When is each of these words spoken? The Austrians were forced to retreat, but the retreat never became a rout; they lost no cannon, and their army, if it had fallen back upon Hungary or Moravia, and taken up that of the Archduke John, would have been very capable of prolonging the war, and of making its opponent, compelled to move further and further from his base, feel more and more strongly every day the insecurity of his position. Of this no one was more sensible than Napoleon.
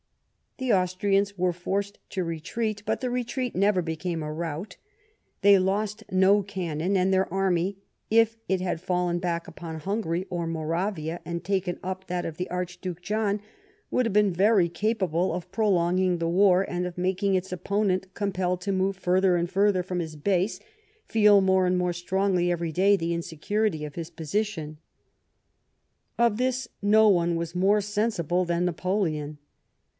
The 0.57 0.73
Austrians 0.73 1.37
were 1.39 1.53
forced 1.53 1.97
to 2.11 2.23
retreat, 2.23 2.83
but 2.85 3.01
the 3.01 3.09
retreat 3.11 3.55
never 3.55 3.81
became 3.83 4.21
a 4.23 4.33
rout; 4.33 4.77
they 5.41 5.57
lost 5.57 6.03
no 6.11 6.41
cannon, 6.43 6.97
and 6.97 7.11
their 7.13 7.31
army, 7.31 7.77
if 8.11 8.37
it 8.47 8.61
had 8.61 8.81
fallen 8.81 9.17
back 9.19 9.47
upon 9.47 9.79
Hungary 9.79 10.25
or 10.31 10.45
Moravia, 10.47 11.19
and 11.23 11.43
taken 11.43 11.79
up 11.83 12.07
that 12.07 12.25
of 12.25 12.37
the 12.37 12.49
Archduke 12.49 13.01
John, 13.01 13.41
would 13.89 14.07
have 14.07 14.13
been 14.13 14.33
very 14.33 14.69
capable 14.69 15.33
of 15.33 15.51
prolonging 15.51 16.17
the 16.17 16.29
war, 16.29 16.63
and 16.67 16.85
of 16.87 16.97
making 16.97 17.33
its 17.35 17.51
opponent, 17.51 18.13
compelled 18.13 18.61
to 18.61 18.71
move 18.71 18.97
further 18.97 19.35
and 19.35 19.49
further 19.49 19.81
from 19.83 19.99
his 19.99 20.15
base, 20.15 20.59
feel 21.05 21.41
more 21.41 21.65
and 21.67 21.77
more 21.77 21.93
strongly 21.93 22.51
every 22.51 22.71
day 22.71 22.95
the 22.95 23.13
insecurity 23.15 23.83
of 23.85 23.95
his 23.95 24.09
position. 24.11 24.77
Of 26.19 26.37
this 26.37 26.67
no 26.83 27.07
one 27.07 27.35
was 27.35 27.55
more 27.55 27.81
sensible 27.81 28.45
than 28.45 28.65
Napoleon. 28.65 29.37